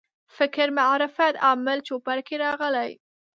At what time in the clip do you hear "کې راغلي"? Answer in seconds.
2.27-2.91